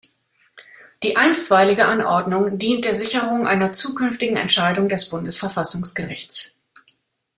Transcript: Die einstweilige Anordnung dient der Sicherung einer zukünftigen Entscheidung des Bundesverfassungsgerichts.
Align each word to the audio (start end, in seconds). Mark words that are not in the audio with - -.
Die 1.03 1.15
einstweilige 1.15 1.85
Anordnung 1.85 2.57
dient 2.57 2.85
der 2.85 2.95
Sicherung 2.95 3.45
einer 3.45 3.71
zukünftigen 3.71 4.35
Entscheidung 4.35 4.89
des 4.89 5.07
Bundesverfassungsgerichts. 5.11 6.57